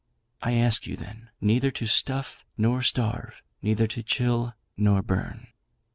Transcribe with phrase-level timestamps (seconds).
[0.41, 5.49] I ask you, then, neither to stuff nor starve; neither to chill nor burn.